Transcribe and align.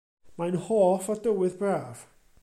Mae'n 0.41 0.55
hoff 0.69 1.11
o 1.15 1.17
dywydd 1.27 1.57
braf. 1.63 2.03